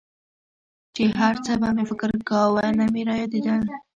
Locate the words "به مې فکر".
1.61-2.09